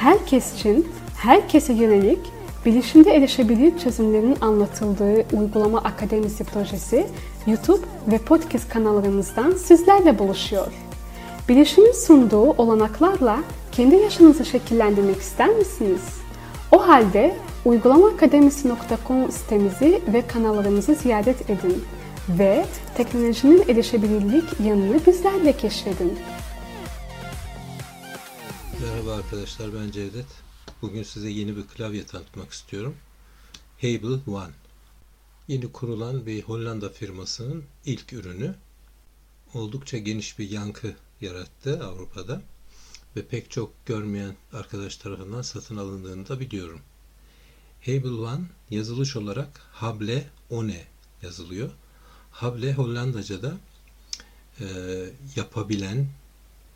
[0.00, 2.18] herkes için, herkese yönelik
[2.66, 7.06] bilişimde erişebilir çözümlerin anlatıldığı Uygulama Akademisi projesi
[7.46, 10.72] YouTube ve podcast kanallarımızdan sizlerle buluşuyor.
[11.48, 13.38] Bilişimin sunduğu olanaklarla
[13.72, 16.02] kendi yaşınızı şekillendirmek ister misiniz?
[16.72, 21.84] O halde uygulamaakademisi.com sitemizi ve kanallarımızı ziyaret edin
[22.28, 22.64] ve
[22.96, 26.18] teknolojinin erişebilirlik yanını bizlerle keşfedin.
[28.82, 30.26] Merhaba arkadaşlar ben Cevdet.
[30.82, 32.96] Bugün size yeni bir klavye tanıtmak istiyorum.
[33.82, 34.52] Hable One.
[35.48, 38.54] Yeni kurulan bir Hollanda firmasının ilk ürünü.
[39.54, 42.42] Oldukça geniş bir yankı yarattı Avrupa'da
[43.16, 46.80] ve pek çok görmeyen arkadaş tarafından satın alındığını da biliyorum.
[47.80, 50.86] Hable One yazılış olarak Hable One
[51.22, 51.70] yazılıyor.
[52.30, 53.56] Hable Hollandaca'da
[54.60, 54.66] e,
[55.36, 56.06] yapabilen,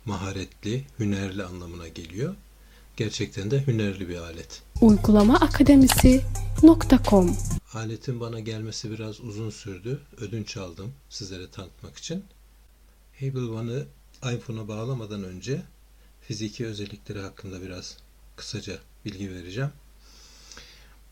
[0.05, 2.35] maharetli, hünerli anlamına geliyor.
[2.97, 4.61] Gerçekten de hünerli bir alet.
[4.81, 7.37] Uygulamaakademisi.com
[7.73, 10.01] Aletin bana gelmesi biraz uzun sürdü.
[10.17, 12.23] Ödünç aldım sizlere tanıtmak için.
[13.19, 13.85] Hable One'ı
[14.35, 15.61] iPhone'a bağlamadan önce
[16.21, 17.97] fiziki özellikleri hakkında biraz
[18.35, 19.71] kısaca bilgi vereceğim.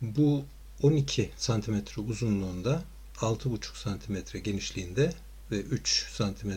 [0.01, 0.45] Bu
[0.81, 1.75] 12 cm
[2.07, 2.83] uzunluğunda
[3.15, 5.13] 6,5 cm genişliğinde
[5.51, 6.51] ve 3 cm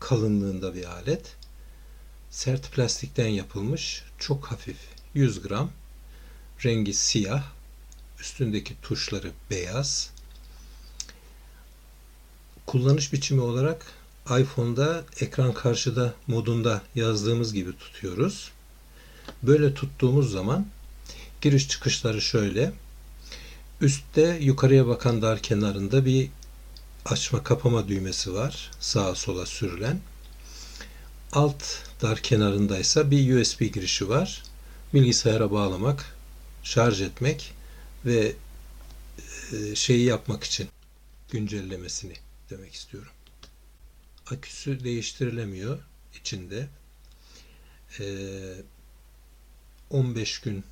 [0.00, 1.36] kalınlığında bir alet.
[2.30, 4.76] Sert plastikten yapılmış, çok hafif,
[5.14, 5.70] 100 gram,
[6.64, 7.42] rengi siyah,
[8.20, 10.10] üstündeki tuşları beyaz.
[12.66, 13.86] Kullanış biçimi olarak
[14.40, 18.50] iPhone'da ekran karşıda modunda yazdığımız gibi tutuyoruz.
[19.42, 20.66] Böyle tuttuğumuz zaman
[21.40, 22.72] giriş çıkışları şöyle.
[23.80, 26.30] Üstte yukarıya bakan dar kenarında bir
[27.04, 28.70] açma kapama düğmesi var.
[28.80, 30.00] Sağa sola sürülen.
[31.32, 31.64] Alt
[32.02, 34.42] dar kenarındaysa bir USB girişi var.
[34.94, 36.16] Bilgisayara bağlamak,
[36.62, 37.54] şarj etmek
[38.06, 38.32] ve
[39.52, 40.68] e, şeyi yapmak için
[41.30, 42.14] güncellemesini
[42.50, 43.12] demek istiyorum.
[44.30, 45.78] Aküsü değiştirilemiyor
[46.20, 46.68] içinde.
[49.90, 50.64] 15 gün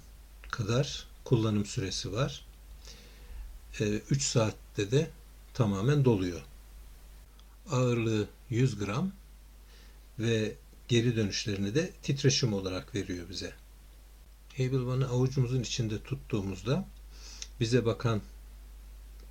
[0.51, 2.45] kadar kullanım süresi var.
[3.81, 5.11] 3 saatte de
[5.55, 6.41] tamamen doluyor.
[7.71, 9.13] Ağırlığı 100 gram
[10.19, 10.55] ve
[10.89, 13.53] geri dönüşlerini de titreşim olarak veriyor bize.
[14.57, 16.89] Hable One'ı avucumuzun içinde tuttuğumuzda
[17.61, 18.23] bize bakan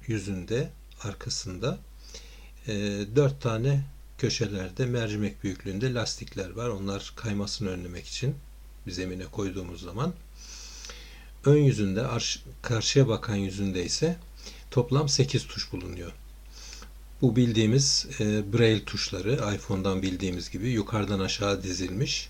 [0.08, 0.70] yüzünde,
[1.04, 1.80] arkasında
[2.68, 2.74] e,
[3.16, 3.84] dört tane
[4.18, 6.70] köşelerde mercimek büyüklüğünde lastikler var.
[6.70, 8.36] Onlar kaymasını önlemek için
[8.88, 10.14] zemine koyduğumuz zaman
[11.46, 12.08] ön yüzünde
[12.62, 14.18] karşıya bakan yüzünde ise
[14.72, 16.12] toplam 8 tuş bulunuyor.
[17.22, 22.30] Bu bildiğimiz e, braille tuşları iPhone'dan bildiğimiz gibi yukarıdan aşağı dizilmiş.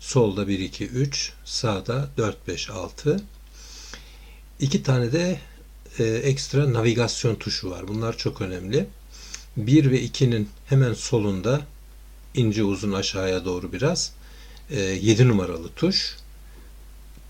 [0.00, 3.22] Solda 1 2 3, sağda 4 5 6.
[4.60, 5.40] İki tane de
[5.98, 7.88] e, ekstra navigasyon tuşu var.
[7.88, 8.86] Bunlar çok önemli.
[9.56, 11.60] 1 ve 2'nin hemen solunda
[12.34, 14.12] ince uzun aşağıya doğru biraz
[14.70, 16.16] e, 7 numaralı tuş.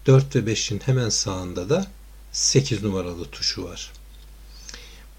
[0.06, 1.86] 4 ve 5'in hemen sağında da
[2.32, 3.92] 8 numaralı tuşu var.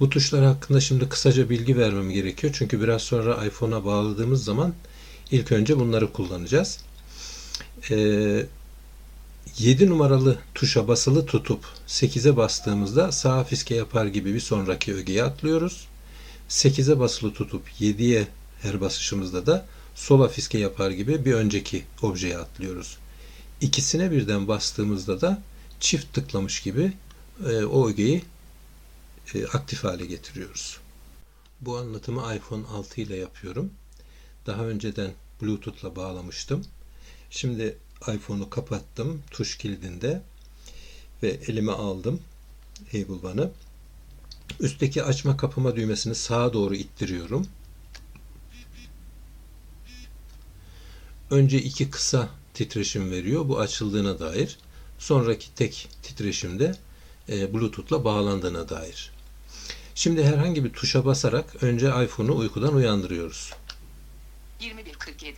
[0.02, 2.54] Bu tuşlar hakkında şimdi kısaca bilgi vermem gerekiyor.
[2.58, 4.74] Çünkü biraz sonra iPhone'a bağladığımız zaman
[5.32, 6.80] ilk önce bunları kullanacağız.
[7.92, 8.46] Ee,
[9.58, 15.88] 7 numaralı tuşa basılı tutup 8'e bastığımızda sağ fiske yapar gibi bir sonraki ögeye atlıyoruz.
[16.50, 18.28] 8'e basılı tutup 7'ye
[18.62, 22.98] her basışımızda da sola fiske yapar gibi bir önceki objeye atlıyoruz.
[23.62, 25.42] İkisine birden bastığımızda da
[25.80, 26.94] çift tıklamış gibi
[27.50, 28.24] e, o ögeyi
[29.36, 30.78] e, aktif hale getiriyoruz.
[31.62, 33.72] Bu anlatımı iPhone 6 ile yapıyorum.
[34.46, 35.12] Daha önceden
[35.42, 36.66] Bluetooth'la bağlamıştım.
[37.30, 40.22] Şimdi iPhone'u kapattım tuş kilidinde
[41.24, 42.22] ve elime aldım
[42.90, 43.52] Able One'ı.
[44.60, 47.48] Üstteki açma kapama düğmesini sağa doğru ittiriyorum.
[51.32, 53.50] Önce iki kısa titreşim veriyor.
[53.50, 54.58] Bu açıldığına dair.
[55.00, 56.76] Sonraki tek titreşimde
[57.30, 59.11] e, Bluetooth'la bağlandığına dair.
[60.02, 63.54] Şimdi herhangi bir tuşa basarak önce iPhone'u uykudan uyandırıyoruz.
[64.60, 65.34] 21.47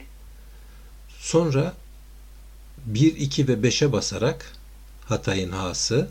[1.19, 1.74] Sonra
[2.86, 4.54] 1, 2 ve 5'e basarak
[5.06, 6.10] Hatay'ın Ha'sı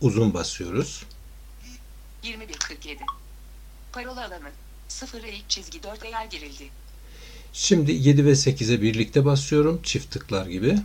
[0.00, 1.04] uzun basıyoruz.
[2.22, 2.98] 21.47
[3.92, 4.50] Parola alanı
[4.88, 6.70] 0 ilk çizgi 4 eğer girildi.
[7.52, 9.80] Şimdi 7 ve 8'e birlikte basıyorum.
[9.82, 10.78] Çift tıklar gibi.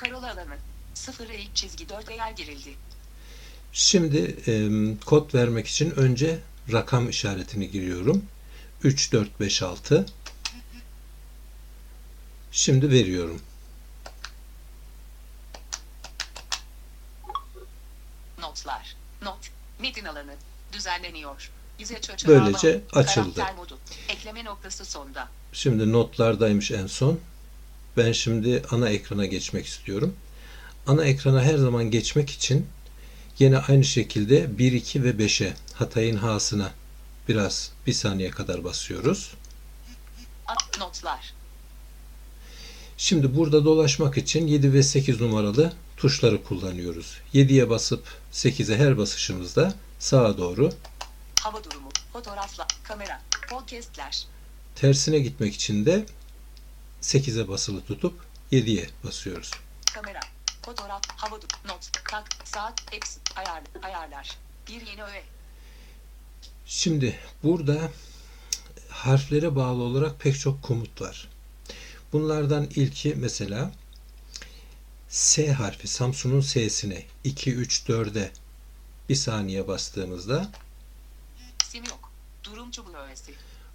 [0.00, 0.56] Parola alanı
[0.94, 2.74] 0 ilk çizgi 4 eğer girildi.
[3.78, 4.54] Şimdi e,
[5.04, 6.38] kod vermek için önce
[6.72, 8.24] rakam işaretini giriyorum.
[8.82, 10.06] 3, 4, 5, 6.
[12.52, 13.40] Şimdi veriyorum.
[18.40, 18.96] Notlar.
[19.22, 19.50] Not.
[19.80, 20.34] Metin alanı.
[20.72, 21.50] Düzenleniyor.
[22.26, 23.44] Böylece açıldı.
[24.08, 25.28] Ekleme noktası sonda.
[25.52, 27.20] Şimdi notlardaymış en son.
[27.96, 30.16] Ben şimdi ana ekrana geçmek istiyorum.
[30.86, 32.66] Ana ekrana her zaman geçmek için
[33.38, 36.72] yine aynı şekilde 1, 2 ve 5'e Hatay'ın H'sına
[37.28, 39.34] biraz bir saniye kadar basıyoruz.
[40.80, 41.34] Notlar.
[42.96, 47.20] Şimdi burada dolaşmak için 7 ve 8 numaralı tuşları kullanıyoruz.
[47.34, 50.72] 7'ye basıp 8'e her basışımızda sağa doğru
[51.40, 51.88] Hava durumu.
[52.12, 52.66] Fotoğrafla.
[52.84, 53.22] Kamera.
[53.50, 54.26] Podcastler.
[54.74, 56.06] tersine gitmek için de
[57.02, 58.14] 8'e basılı tutup
[58.52, 59.50] 7'ye basıyoruz.
[59.94, 60.20] Kamera.
[60.66, 61.02] Fotoğraf.
[61.16, 61.74] Hava durumu.
[61.74, 61.90] Not.
[62.10, 62.28] Tak.
[62.44, 62.94] Saat.
[62.94, 63.20] Eksi.
[63.36, 64.38] Ayar, ayarlar.
[64.68, 65.24] Bir yeni öğe.
[66.66, 67.90] Şimdi burada
[68.88, 71.28] harflere bağlı olarak pek çok komut var.
[72.12, 73.72] Bunlardan ilki mesela
[75.08, 78.30] S harfi Samsun'un S'sine 2 3 4'e
[79.08, 80.50] bir saniye bastığımızda
[81.64, 82.10] Sim yok.
[82.44, 83.32] Durum çubuğu öğesi.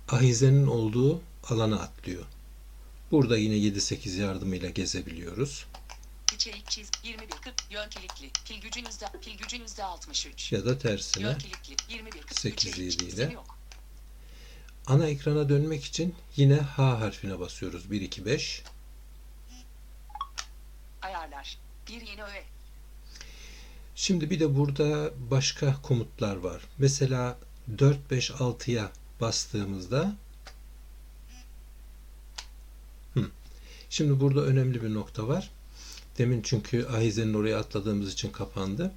[0.09, 2.23] ahizenin olduğu alana atlıyor.
[3.11, 5.65] Burada yine 7-8 yardımıyla gezebiliyoruz.
[6.41, 6.89] İçerik çiz.
[7.03, 7.53] 21 40.
[7.71, 8.29] Yön kilitli.
[8.45, 9.05] Pil gücün yüzde.
[9.21, 10.51] Pil gücün yüzde 63.
[10.51, 11.93] Ya da tersine Yön kilitli.
[11.93, 12.39] 21 40.
[12.39, 13.01] 8 İçerik çiz.
[13.01, 13.25] yediyle.
[13.25, 13.57] Sim yok.
[14.88, 17.91] ana ekrana dönmek için yine H harfine basıyoruz.
[17.91, 18.63] 1 2 5.
[21.01, 21.57] Ayarlar.
[21.88, 22.44] Bir yeni öğe.
[23.95, 26.61] Şimdi bir de burada başka komutlar var.
[26.77, 27.37] Mesela
[27.79, 28.91] 4 5 6'ya
[29.21, 30.15] bastığımızda.
[33.89, 35.49] Şimdi burada önemli bir nokta var.
[36.21, 38.91] Demin çünkü ahizenin oraya atladığımız için kapandı.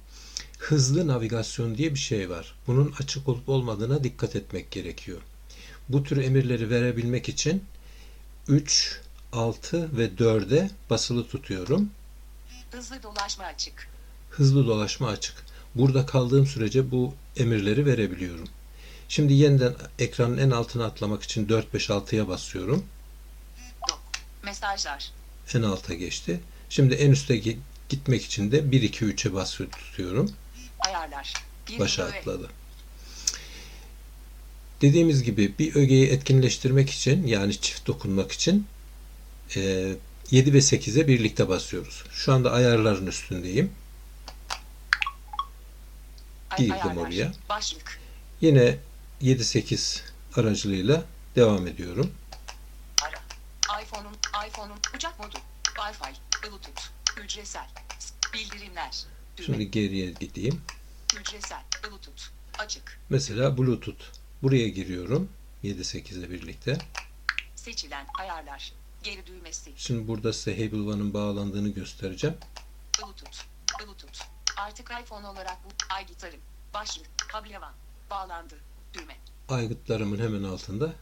[0.59, 2.55] Hızlı navigasyon diye bir şey var.
[2.67, 5.21] Bunun açık olup olmadığına dikkat etmek gerekiyor.
[5.89, 7.63] Bu tür emirleri verebilmek için
[8.47, 9.01] 3,
[9.33, 11.89] 6 ve 4'e basılı tutuyorum.
[12.71, 13.87] Hızlı dolaşma açık.
[14.29, 15.45] hızlı dolaşma açık.
[15.75, 18.47] Burada kaldığım sürece bu emirleri verebiliyorum.
[19.09, 22.85] Şimdi yeniden ekranın en altına atlamak için 4 5 6'ya basıyorum.
[24.43, 25.11] Mesajlar.
[25.53, 26.39] En alta geçti.
[26.75, 27.57] Şimdi en üste gi-
[27.89, 30.31] gitmek için de 1 2 3'e basılı tutuyorum.
[30.79, 31.33] Ayarlar.
[31.69, 32.49] Bir Başa atladı.
[34.81, 38.67] Dediğimiz gibi bir ögeyi etkinleştirmek için yani çift dokunmak için
[39.55, 39.93] e,
[40.31, 42.03] 7 ve 8'e birlikte basıyoruz.
[42.11, 43.71] Şu anda ayarların üstündeyim.
[46.57, 46.95] Girdim ayarlar.
[46.95, 47.31] oraya.
[47.49, 47.99] Başlık.
[48.41, 48.77] Yine
[49.21, 50.01] 7-8
[50.35, 51.03] aracılığıyla
[51.35, 52.11] devam ediyorum.
[53.01, 53.81] Ara.
[53.81, 55.37] iPhone'un iPhone'un uçak modu.
[55.75, 56.13] Wi-Fi.
[56.45, 56.89] Bluetooth.
[57.17, 57.67] Hücresel.
[58.33, 59.05] Bildirimler.
[59.37, 59.45] Düğme.
[59.45, 60.61] Şimdi geriye gideyim.
[61.15, 61.63] Hücresel.
[61.83, 62.23] Bluetooth.
[62.59, 62.99] Açık.
[63.09, 64.03] Mesela Bluetooth.
[64.43, 65.29] Buraya giriyorum.
[65.63, 66.77] 7-8'le birlikte.
[67.55, 68.73] Seçilen ayarlar.
[69.03, 69.71] Geri düğmesi.
[69.77, 72.37] Şimdi burada size Hable One'ın bağlandığını göstereceğim.
[72.99, 73.37] Bluetooth.
[73.79, 74.21] Bluetooth.
[74.57, 76.39] Artık iPhone olarak bu ay gitarım.
[76.73, 77.07] Başlık.
[77.17, 77.73] Kablevan.
[78.09, 78.55] Bağlandı.
[78.93, 79.17] Düğme.
[79.49, 80.93] Aygıtlarımın hemen altında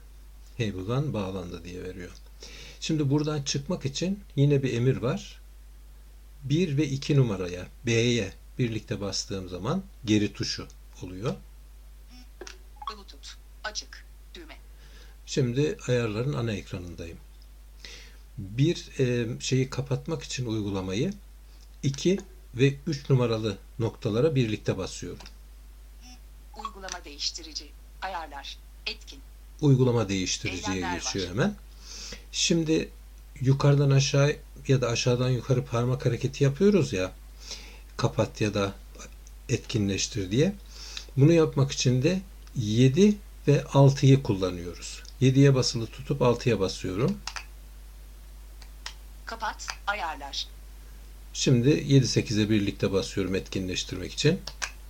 [0.58, 2.12] Hable One bağlandı diye veriyor.
[2.84, 5.42] Şimdi buradan çıkmak için yine bir emir var.
[6.44, 10.68] 1 ve 2 numaraya B'ye birlikte bastığım zaman geri tuşu
[11.04, 11.36] oluyor.
[12.90, 13.28] Bluetooth.
[13.64, 14.06] Açık.
[14.34, 14.58] Düğme.
[15.26, 17.18] Şimdi ayarların ana ekranındayım.
[18.38, 21.14] Bir e, şeyi kapatmak için uygulamayı
[21.84, 22.20] 2
[22.56, 25.28] ve 3 numaralı noktalara birlikte basıyorum.
[26.58, 27.72] Uygulama değiştirici.
[28.02, 28.58] Ayarlar.
[28.86, 29.20] Etkin.
[29.62, 31.34] Uygulama değiştiriciye Eylemler geçiyor var.
[31.34, 31.56] hemen.
[32.32, 32.90] Şimdi
[33.42, 34.36] yukarıdan aşağı
[34.68, 37.12] ya da aşağıdan yukarı parmak hareketi yapıyoruz ya
[37.98, 38.74] kapat ya da
[39.50, 40.56] etkinleştir diye.
[41.18, 42.22] Bunu yapmak için de
[42.56, 43.18] 7
[43.48, 45.04] ve 6'yı kullanıyoruz.
[45.22, 47.18] 7'ye basılı tutup 6'ya basıyorum.
[49.26, 49.68] Kapat.
[49.88, 50.48] Ayarlar.
[51.34, 54.42] Şimdi 7-8'e birlikte basıyorum etkinleştirmek için.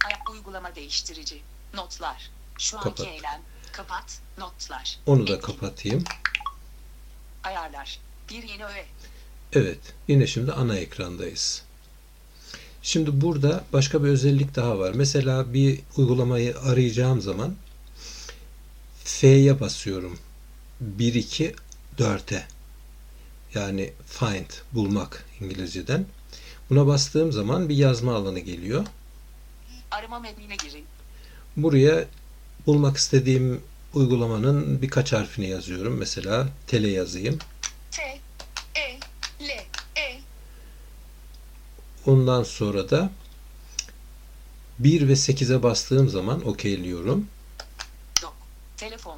[0.05, 1.41] Ay- uygulama değiştirici.
[1.73, 2.29] Notlar.
[2.59, 3.07] Şu anki Kapat.
[3.07, 3.41] eylem.
[3.71, 4.19] Kapat.
[4.37, 4.99] Notlar.
[5.05, 5.47] Onu da Etkin.
[5.47, 6.03] kapatayım.
[7.43, 7.99] Ayarlar.
[8.29, 8.85] Bir yeni öğe.
[9.53, 11.63] Evet, yine şimdi ana ekrandayız.
[12.81, 14.91] Şimdi burada başka bir özellik daha var.
[14.95, 17.55] Mesela bir uygulamayı arayacağım zaman
[19.03, 20.19] F'ye basıyorum.
[20.81, 21.55] 1 2
[21.97, 22.43] 4'e.
[23.53, 26.05] Yani find, bulmak İngilizceden.
[26.69, 28.85] Buna bastığım zaman bir yazma alanı geliyor.
[29.91, 30.85] Arama metnine girin.
[31.57, 32.05] Buraya
[32.67, 33.61] bulmak istediğim
[33.93, 35.97] uygulamanın birkaç harfini yazıyorum.
[35.97, 37.39] Mesela tele yazayım.
[37.91, 38.01] T.
[38.75, 38.99] E.
[39.41, 39.49] L.
[39.95, 40.19] E.
[42.05, 43.11] Ondan sonra da
[44.79, 47.27] 1 ve 8'e bastığım zaman okeyliyorum.
[48.21, 48.35] Dok.
[48.77, 49.17] Telefon.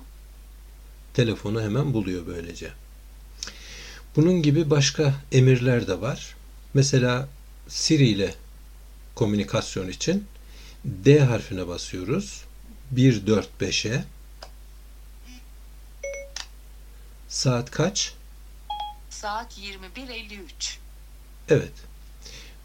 [1.13, 2.72] Telefonu hemen buluyor böylece.
[4.15, 6.36] Bunun gibi başka emirler de var.
[6.74, 7.27] Mesela
[7.67, 8.34] Siri ile
[9.15, 10.25] komünikasyon için
[10.86, 12.44] D harfine basıyoruz.
[12.91, 14.03] 1, 4, 5'e.
[17.29, 18.13] Saat kaç?
[19.10, 20.77] Saat 21.53.
[21.50, 21.74] Evet.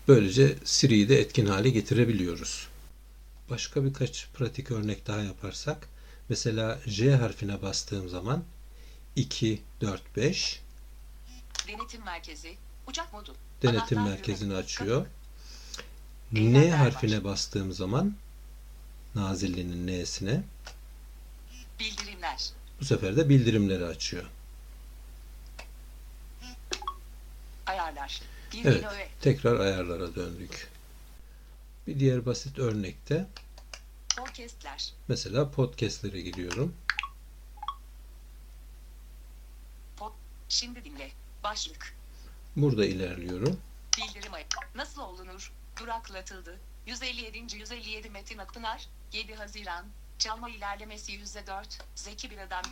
[0.09, 2.69] Böylece Siri'yi de etkin hale getirebiliyoruz.
[3.50, 5.88] Başka birkaç pratik örnek daha yaparsak.
[6.29, 8.45] Mesela J harfine bastığım zaman
[9.17, 10.61] 2, 4, 5
[11.69, 12.57] Denetim merkezi.
[12.87, 13.35] Uçak modu.
[13.62, 14.59] denetim Anahtar merkezini düğme.
[14.61, 15.07] açıyor.
[16.37, 16.79] Eylemler N var.
[16.79, 18.14] harfine bastığım zaman
[19.14, 20.43] Nazilli'nin N'sine
[21.81, 22.50] Bildirimler.
[22.81, 24.25] bu sefer de bildirimleri açıyor.
[27.71, 28.21] Ayarlar.
[28.53, 29.09] Bir Evet, öğe.
[29.21, 30.69] tekrar ayarlara döndük.
[31.87, 33.27] Bir diğer basit örnekte
[34.17, 34.93] Podcastler.
[35.09, 36.75] mesela podcastlere giriyorum.
[39.97, 40.12] Pod.
[40.49, 41.11] Şimdi dinle.
[41.45, 41.95] Başlık.
[42.57, 43.61] Burada ilerliyorum.
[43.99, 44.33] Bildirim.
[44.75, 45.53] Nasıl olunur?
[45.81, 46.59] Duraklatıldı.
[46.87, 47.57] 157.
[47.57, 48.87] 157 Metin Akpınar.
[49.12, 49.87] 7 Haziran.
[50.19, 51.65] Çalma ilerlemesi %4.
[51.95, 52.62] Zeki bir adam.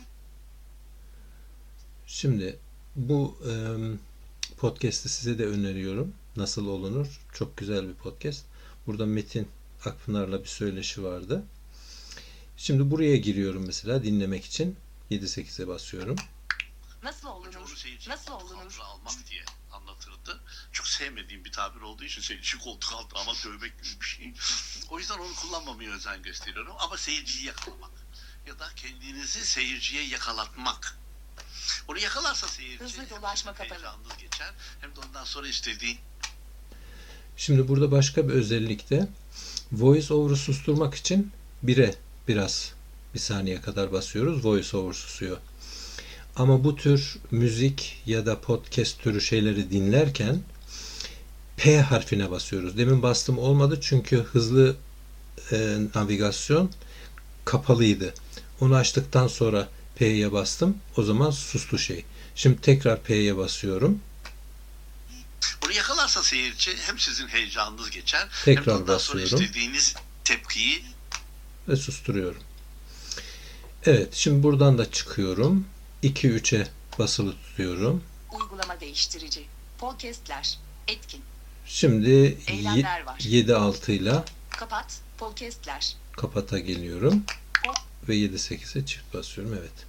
[2.07, 2.59] Şimdi
[2.95, 3.51] bu e,
[4.59, 6.13] podcast'i size de öneriyorum.
[6.35, 7.07] Nasıl olunur?
[7.33, 8.45] Çok güzel bir podcast.
[8.87, 9.51] Burada Metin
[9.85, 11.43] Akpınar'la bir söyleşi vardı.
[12.57, 14.77] Şimdi buraya giriyorum mesela dinlemek için.
[15.11, 16.15] 7-8'e basıyorum.
[17.03, 17.75] Nasıl olunur?
[18.07, 18.79] Nasıl olunur?
[18.81, 20.41] almak diye anlatırdı.
[20.71, 24.33] Çok sevmediğim bir tabir olduğu için seyirci koltuk altına ama dövmek gibi bir şey.
[24.89, 26.73] O yüzden onu kullanmamaya özen gösteriyorum.
[26.79, 27.91] Ama seyirciyi yakalamak
[28.47, 30.99] ya da kendinizi seyirciye yakalatmak.
[31.89, 33.91] Onu yakalarsa seyirci Hızlı dolaşma hem kapalı.
[34.19, 35.97] geçer hem de ondan sonra istediğin
[37.37, 39.07] Şimdi burada başka bir özellik de
[39.71, 41.31] voice over'ı susturmak için
[41.65, 41.95] 1'e
[42.27, 42.73] biraz
[43.13, 44.45] bir saniye kadar basıyoruz.
[44.45, 45.37] Voice over susuyor.
[46.35, 50.41] Ama bu tür müzik ya da podcast türü şeyleri dinlerken
[51.57, 52.77] P harfine basıyoruz.
[52.77, 54.75] Demin bastım olmadı çünkü hızlı
[55.51, 56.71] e, navigasyon
[57.45, 58.13] kapalıydı.
[58.61, 59.67] Onu açtıktan sonra
[59.99, 60.77] P'ye bastım.
[60.97, 62.05] O zaman sustu şey.
[62.35, 63.99] Şimdi tekrar P'ye basıyorum.
[65.65, 69.45] onu yakalarsa seyirci hem sizin heyecanınız geçer hem de Tekrar ondan sonra basıyorum.
[69.45, 70.83] istediğiniz tepkiyi
[71.67, 72.41] ve susturuyorum.
[73.85, 75.65] Evet, şimdi buradan da çıkıyorum.
[76.03, 76.67] 2-3'e
[76.99, 78.03] basılı tutuyorum.
[78.31, 79.45] Uygulama değiştirici.
[79.77, 80.57] Podcastler.
[80.87, 81.21] Etkin.
[81.65, 83.19] Şimdi Eylemler var.
[83.19, 84.99] 7-6 ile Kapat.
[85.17, 85.95] Podcastler.
[86.17, 87.23] kapata geliyorum.
[88.09, 89.53] Ve 7-8'e çift basıyorum.
[89.59, 89.88] Evet.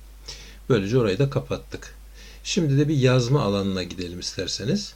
[0.70, 1.94] Böylece orayı da kapattık.
[2.44, 4.94] Şimdi de bir yazma alanına gidelim isterseniz.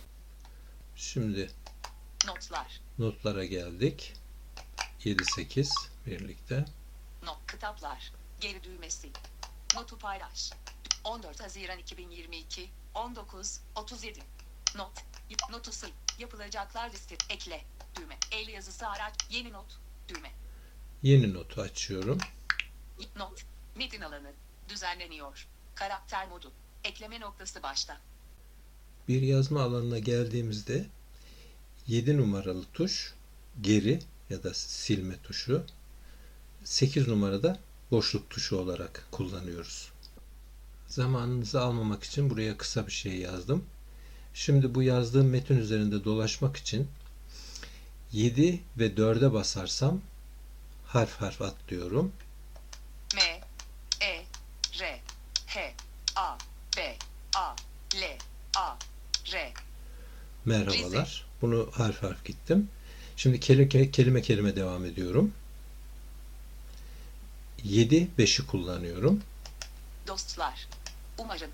[0.97, 1.51] Şimdi
[2.27, 2.81] Notlar.
[2.99, 4.13] notlara geldik.
[5.05, 5.71] 7-8
[6.07, 6.65] birlikte.
[7.23, 7.53] Not.
[7.53, 8.13] Kitaplar.
[8.41, 9.09] Geri düğmesi.
[9.75, 10.51] Notu paylaş.
[11.05, 12.71] 14 Haziran 2022.
[12.95, 13.61] 19.
[13.77, 14.21] 37.
[14.77, 14.93] Not.
[15.51, 15.93] Notu sil.
[16.19, 17.17] Yapılacaklar liste.
[17.31, 17.65] Ekle.
[17.97, 18.19] Düğme.
[18.33, 19.15] El yazısı araç.
[19.31, 19.79] Yeni not.
[20.09, 20.31] Düğme.
[21.03, 22.19] Yeni notu açıyorum.
[23.17, 23.45] Not.
[23.77, 24.33] Metin alanı.
[24.69, 25.47] Düzenleniyor.
[25.75, 26.53] Karakter modu.
[26.85, 28.01] Ekleme noktası başta.
[29.09, 30.87] Bir yazma alanına geldiğimizde
[31.87, 33.15] 7 numaralı tuş
[33.61, 34.01] geri
[34.31, 35.65] ya da silme tuşu
[36.65, 37.59] 8 numarada
[37.91, 39.93] boşluk tuşu olarak kullanıyoruz.
[40.87, 43.65] Zamanınızı almamak için buraya kısa bir şey yazdım.
[44.35, 46.89] Şimdi bu yazdığım metin üzerinde dolaşmak için
[48.13, 50.01] 7 ve 4'e basarsam
[50.87, 52.13] harf harf atlıyorum.
[53.15, 53.41] M,
[54.01, 54.25] E,
[54.81, 55.01] R,
[55.55, 55.75] H,
[56.17, 56.39] A,
[56.77, 56.97] B,
[57.37, 57.57] A,
[57.95, 58.19] L,
[58.57, 58.77] A,
[59.33, 59.53] R.
[60.45, 61.27] Merhabalar.
[61.43, 62.69] Bunu harf harf gittim.
[63.17, 65.33] Şimdi kelime kelime, kelime devam ediyorum.
[67.65, 69.23] 7 5'i kullanıyorum.
[70.07, 70.69] Dostlar.
[71.19, 71.51] Umarım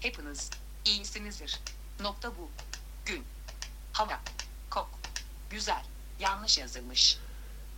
[0.00, 0.50] hepiniz
[0.84, 1.60] iyisinizdir.
[2.00, 2.50] Nokta bu.
[3.06, 3.22] Gün.
[3.92, 4.20] Hava.
[4.70, 4.90] Kok.
[5.50, 5.84] Güzel.
[6.20, 7.18] Yanlış yazılmış.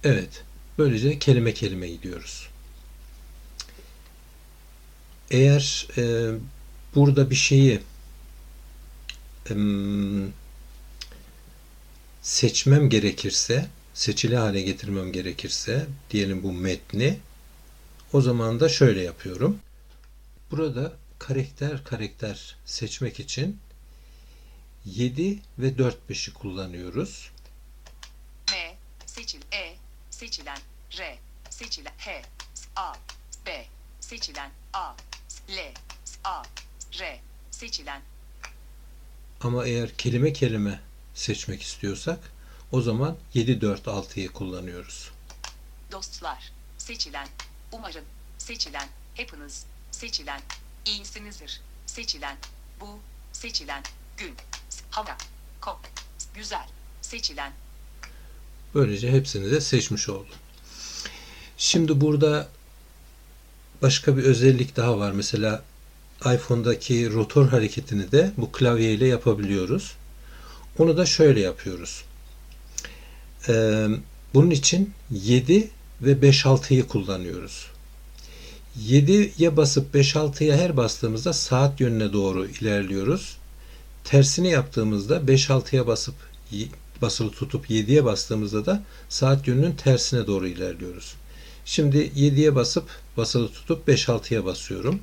[0.05, 0.45] Evet.
[0.79, 2.49] Böylece kelime kelime gidiyoruz.
[5.31, 6.35] Eğer e,
[6.95, 7.81] burada bir şeyi
[9.51, 10.33] em,
[12.23, 17.19] seçmem gerekirse, seçili hale getirmem gerekirse, diyelim bu metni,
[18.13, 19.59] o zaman da şöyle yapıyorum.
[20.51, 23.59] Burada karakter karakter seçmek için
[24.87, 27.31] 7 ve 4 5'i kullanıyoruz.
[28.53, 28.75] M,
[29.07, 29.75] seçil, E,
[30.11, 30.59] seçilen,
[30.99, 31.19] R,
[31.51, 32.23] seçilen, H,
[32.77, 32.93] A,
[33.47, 33.67] B,
[34.01, 34.95] seçilen, A,
[35.49, 35.75] L,
[36.25, 36.43] A,
[36.99, 38.03] R, seçilen,
[39.41, 40.81] Ama eğer kelime kelime
[41.15, 42.19] seçmek istiyorsak
[42.73, 45.11] o zaman 7 4 6'yı kullanıyoruz.
[45.93, 47.29] dostlar, seçilen,
[47.73, 48.05] umarım,
[48.39, 50.41] seçilen, hepiniz, seçilen,
[50.87, 52.37] iyisinizdir, seçilen,
[52.81, 52.99] bu,
[53.33, 53.83] seçilen,
[54.17, 54.35] gün,
[54.91, 55.17] hava,
[55.61, 55.81] kok,
[56.35, 56.69] güzel,
[57.03, 57.53] seçilen,
[58.75, 60.35] Böylece hepsini de seçmiş oldum.
[61.57, 62.49] Şimdi burada
[63.83, 65.13] başka bir özellik daha var.
[65.13, 65.63] Mesela
[66.21, 69.93] iPhone'daki rotor hareketini de bu klavye ile yapabiliyoruz.
[70.79, 72.05] Onu da şöyle yapıyoruz.
[73.49, 73.87] Ee,
[74.35, 75.71] bunun için 7
[76.03, 77.67] ve 5-6'yı kullanıyoruz.
[78.85, 83.37] 7'ye basıp 5-6'ya her bastığımızda saat yönüne doğru ilerliyoruz.
[84.05, 86.15] Tersini yaptığımızda 5-6'ya basıp
[87.03, 91.15] basılı tutup 7'ye bastığımızda da saat yönünün tersine doğru ilerliyoruz.
[91.67, 95.03] Şimdi 7'ye basıp basılı tutup 5-6'ya basıyorum.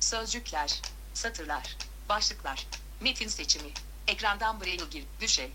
[0.00, 0.82] Sözcükler,
[1.14, 1.76] satırlar,
[2.08, 2.66] başlıklar,
[3.00, 3.70] metin seçimi,
[4.08, 5.50] ekrandan braille gir, düşey,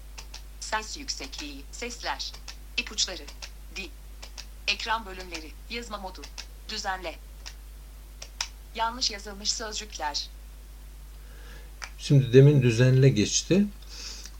[0.60, 2.32] ses yüksekliği, sesler,
[2.78, 3.24] ipuçları,
[3.76, 3.90] dil,
[4.68, 6.22] ekran bölümleri, yazma modu,
[6.70, 7.16] düzenle,
[8.76, 10.30] yanlış yazılmış sözcükler,
[12.00, 13.66] Şimdi demin düzenle geçti.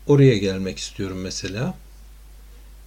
[0.08, 1.78] Oraya gelmek istiyorum mesela.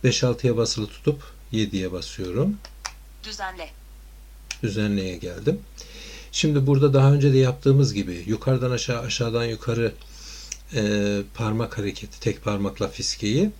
[0.04, 2.56] 5-6'ya basılı tutup 7'ye basıyorum.
[3.24, 3.70] Düzenle,
[4.62, 5.60] Düzenleye geldim.
[6.32, 9.94] Şimdi burada daha önce de yaptığımız gibi yukarıdan aşağı aşağıdan yukarı
[10.74, 10.82] e,
[11.34, 13.50] parmak hareketi tek parmakla fiskeyi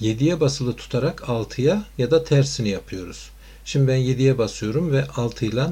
[0.00, 3.30] 7'ye basılı tutarak 6'ya ya da tersini yapıyoruz.
[3.64, 5.66] Şimdi ben 7'ye basıyorum ve 6 ile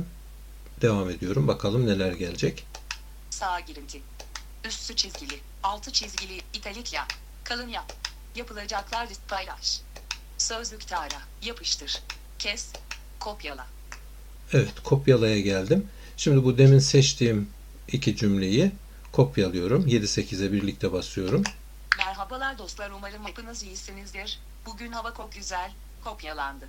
[0.83, 1.49] devam ediyorum.
[1.49, 2.67] Bakalım neler gelecek.
[3.31, 4.03] sağa girinti,
[4.65, 7.07] üstü çizgili, altı çizgili, italikla,
[7.45, 7.93] kalın yap,
[8.37, 9.81] yapılacaklar list paylaş,
[10.39, 12.03] sözlük tara, yapıştır,
[12.39, 12.73] kes,
[13.21, 13.67] kopyala,
[14.53, 15.87] Evet, kopyalaya geldim.
[16.17, 17.49] Şimdi bu demin seçtiğim
[17.89, 18.73] iki cümleyi
[19.12, 19.87] kopyalıyorum.
[19.87, 21.43] 7-8'e birlikte basıyorum.
[21.99, 24.41] Merhabalar dostlar umarım hepiniz iyisinizdir.
[24.67, 25.71] Bugün hava çok güzel.
[26.05, 26.65] Kopyalandı.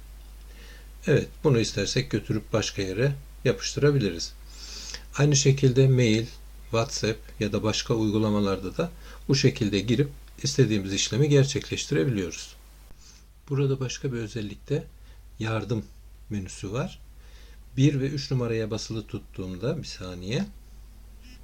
[1.07, 3.11] Evet, bunu istersek götürüp başka yere
[3.45, 4.33] yapıştırabiliriz.
[5.17, 6.25] Aynı şekilde mail,
[6.61, 8.91] WhatsApp ya da başka uygulamalarda da
[9.27, 10.09] bu şekilde girip
[10.43, 12.55] istediğimiz işlemi gerçekleştirebiliyoruz.
[13.49, 14.83] Burada başka bir özellikte
[15.39, 15.85] yardım
[16.31, 16.99] menüsü var.
[17.77, 20.45] 1 ve 3 numaraya basılı tuttuğumda bir saniye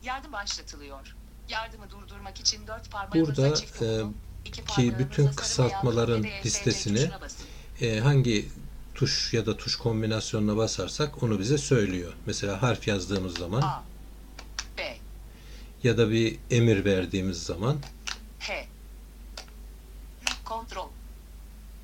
[0.03, 1.15] Yardım başlatılıyor.
[1.49, 4.15] Yardımı durdurmak için dört parmağınızla Burada, çift e, dokunun.
[4.45, 7.09] İki ki bütün kısaltmaların listesini
[7.81, 8.49] e, hangi
[8.95, 12.13] tuş ya da tuş kombinasyonuna basarsak onu bize söylüyor.
[12.25, 13.83] Mesela harf yazdığımız zaman A,
[14.77, 14.97] B,
[15.83, 17.77] ya da bir emir verdiğimiz zaman
[18.39, 18.67] H.
[20.45, 20.89] Kontrol.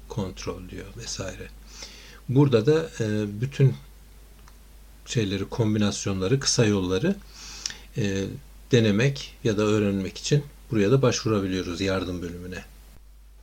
[0.09, 1.47] kontrol diyor vesaire.
[2.29, 3.75] Burada da e, bütün
[5.05, 7.15] şeyleri, kombinasyonları, kısa yolları
[7.97, 8.25] e,
[8.71, 12.65] denemek ya da öğrenmek için buraya da başvurabiliyoruz yardım bölümüne.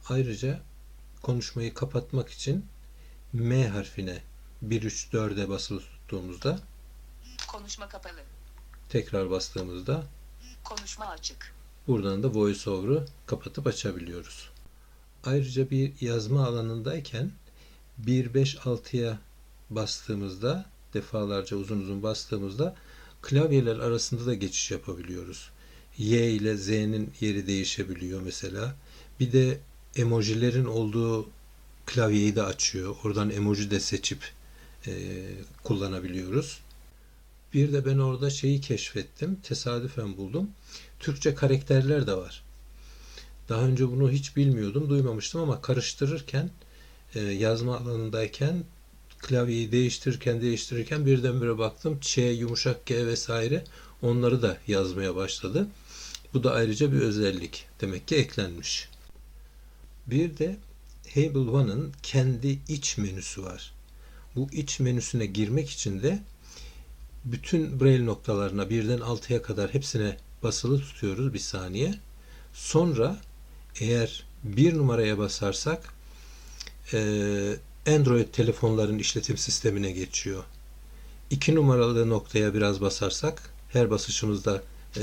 [0.08, 0.60] Ayrıca
[1.22, 2.64] konuşmayı kapatmak için
[3.32, 4.18] M harfine
[4.62, 6.58] 1 3 4'e basılı tuttuğumuzda
[7.48, 8.20] Konuşma kapalı.
[8.88, 10.02] tekrar bastığımızda
[10.64, 11.54] Konuşma açık.
[11.86, 14.50] buradan da voiceover'ı kapatıp açabiliyoruz.
[15.24, 17.30] Ayrıca bir yazma alanındayken
[18.06, 19.18] 1 5 6'ya
[19.70, 22.76] bastığımızda defalarca uzun uzun bastığımızda
[23.22, 25.50] klavyeler arasında da geçiş yapabiliyoruz.
[25.98, 28.74] Y ile Z'nin yeri değişebiliyor mesela.
[29.20, 29.60] Bir de
[29.96, 31.28] emojilerin olduğu
[31.86, 32.96] klavyeyi de açıyor.
[33.04, 34.32] Oradan emoji de seçip
[34.86, 34.92] e,
[35.64, 36.60] kullanabiliyoruz.
[37.54, 39.36] Bir de ben orada şeyi keşfettim.
[39.42, 40.50] Tesadüfen buldum.
[41.00, 42.42] Türkçe karakterler de var.
[43.48, 46.50] Daha önce bunu hiç bilmiyordum, duymamıştım ama karıştırırken
[47.14, 48.64] e, yazma alanındayken
[49.18, 53.64] klavyeyi değiştirirken değiştirirken birdenbire baktım Ç, yumuşak G vesaire
[54.02, 55.68] onları da yazmaya başladı.
[56.34, 57.66] Bu da ayrıca bir özellik.
[57.80, 58.88] Demek ki eklenmiş.
[60.06, 60.56] Bir de
[61.14, 63.72] Hable One'ın kendi iç menüsü var.
[64.36, 66.18] Bu iç menüsüne girmek için de
[67.24, 71.94] bütün braille noktalarına birden 6'ya kadar hepsine basılı tutuyoruz bir saniye.
[72.54, 73.16] Sonra
[73.80, 75.94] eğer bir numaraya basarsak
[77.86, 80.44] Android telefonların işletim sistemine geçiyor.
[81.30, 84.62] 2 numaralı noktaya biraz basarsak her basışımızda
[84.96, 85.02] e,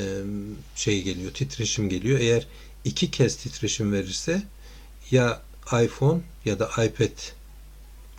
[0.76, 2.20] şey geliyor, titreşim geliyor.
[2.20, 2.48] Eğer
[2.84, 4.44] iki kez titreşim verirse
[5.12, 5.42] ya
[5.84, 7.20] iPhone ya da iPad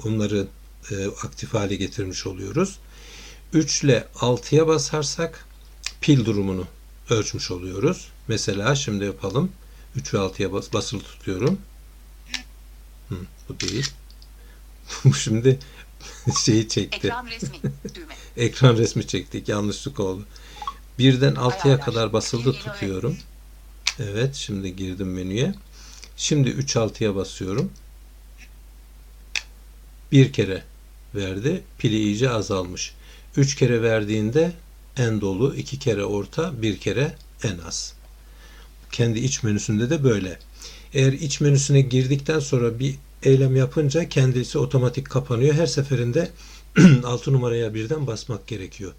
[0.04, 0.46] onları
[0.90, 2.78] e, aktif hale getirmiş oluyoruz.
[3.52, 5.46] 3 ile 6'ya basarsak
[6.00, 6.66] pil durumunu
[7.10, 8.08] ölçmüş oluyoruz.
[8.28, 9.52] Mesela şimdi yapalım.
[9.96, 11.60] 3 ve 6'ya bas, basılı tutuyorum.
[13.48, 13.90] Bu değil.
[15.04, 15.58] Bu şimdi
[16.44, 17.06] şeyi çekti.
[17.06, 17.58] Ekran resmi.
[17.94, 18.14] Düğme.
[18.36, 19.48] Ekran resmi çektik.
[19.48, 20.26] Yanlışlık oldu.
[20.98, 21.84] Birden 6'ya Ayarlar.
[21.84, 23.16] kadar basılı Yeni tutuyorum.
[23.98, 25.54] Evet şimdi girdim menüye.
[26.16, 27.72] Şimdi 3 6'ya basıyorum.
[30.12, 30.64] Bir kere
[31.14, 31.62] verdi.
[31.78, 32.94] Pili iyice azalmış.
[33.36, 34.52] 3 kere verdiğinde
[34.96, 37.94] en dolu, 2 kere orta, bir kere en az.
[38.92, 40.38] Kendi iç menüsünde de böyle.
[40.94, 45.54] Eğer iç menüsüne girdikten sonra bir eylem yapınca kendisi otomatik kapanıyor.
[45.54, 46.30] Her seferinde
[47.04, 48.92] 6 numaraya birden basmak gerekiyor.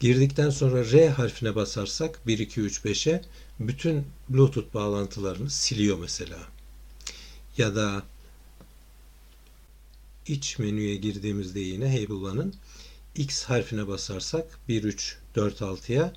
[0.00, 3.22] Girdikten sonra R harfine basarsak 1, 2, 3, 5'e
[3.60, 6.38] bütün Bluetooth bağlantılarını siliyor mesela.
[7.58, 8.02] Ya da
[10.26, 12.54] iç menüye girdiğimizde yine One'ın
[13.16, 16.12] X harfine basarsak 1, 3, 4, 6'ya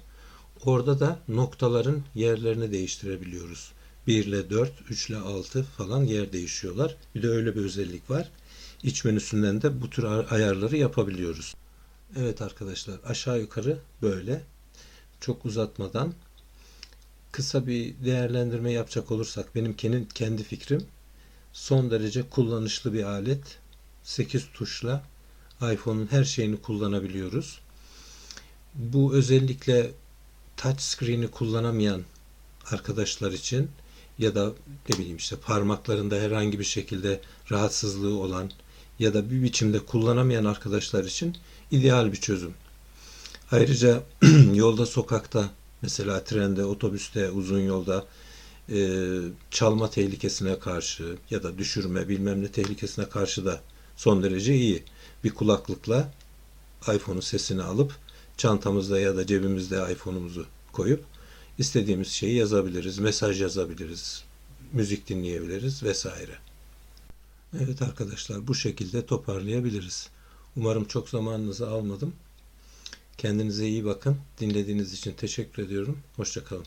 [0.65, 3.71] orada da noktaların yerlerini değiştirebiliyoruz.
[4.07, 6.97] 1 ile 4, 3 ile 6 falan yer değişiyorlar.
[7.15, 8.31] Bir de öyle bir özellik var.
[8.83, 11.55] İç menüsünden de bu tür ayarları yapabiliyoruz.
[12.17, 14.41] Evet arkadaşlar aşağı yukarı böyle.
[15.21, 16.13] Çok uzatmadan
[17.31, 19.75] kısa bir değerlendirme yapacak olursak benim
[20.13, 20.85] kendi, fikrim
[21.53, 23.59] son derece kullanışlı bir alet.
[24.03, 25.03] 8 tuşla
[25.61, 27.59] iPhone'un her şeyini kullanabiliyoruz.
[28.75, 29.91] Bu özellikle
[30.57, 32.03] touch screen'i kullanamayan
[32.71, 33.69] arkadaşlar için
[34.19, 34.53] ya da
[34.89, 38.51] ne bileyim işte parmaklarında herhangi bir şekilde rahatsızlığı olan
[38.99, 41.37] ya da bir biçimde kullanamayan arkadaşlar için
[41.71, 42.53] ideal bir çözüm.
[43.51, 44.03] Ayrıca
[44.53, 45.49] yolda sokakta
[45.81, 48.05] mesela trende, otobüste, uzun yolda
[48.69, 48.99] e,
[49.51, 53.61] çalma tehlikesine karşı ya da düşürme bilmem ne tehlikesine karşı da
[53.95, 54.83] son derece iyi.
[55.23, 56.13] Bir kulaklıkla
[56.95, 57.95] iPhone'un sesini alıp
[58.37, 61.03] çantamızda ya da cebimizde iPhone'umuzu koyup
[61.57, 64.23] istediğimiz şeyi yazabiliriz, mesaj yazabiliriz,
[64.73, 66.37] müzik dinleyebiliriz vesaire.
[67.63, 70.09] Evet arkadaşlar bu şekilde toparlayabiliriz.
[70.55, 72.13] Umarım çok zamanınızı almadım.
[73.17, 74.17] Kendinize iyi bakın.
[74.39, 75.99] Dinlediğiniz için teşekkür ediyorum.
[76.15, 76.65] Hoşçakalın.